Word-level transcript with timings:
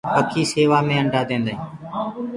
پکي 0.13 0.43
سيوآ 0.51 0.79
مي 0.87 0.95
انڊآ 1.01 1.21
ديندآ 1.29 1.51
هينٚ۔ 1.53 1.63